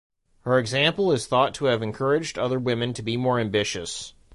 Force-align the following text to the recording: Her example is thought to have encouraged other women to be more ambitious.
Her 0.45 0.57
example 0.57 1.11
is 1.11 1.27
thought 1.27 1.53
to 1.53 1.65
have 1.65 1.83
encouraged 1.83 2.39
other 2.39 2.57
women 2.57 2.91
to 2.95 3.03
be 3.03 3.17
more 3.17 3.39
ambitious. 3.39 4.15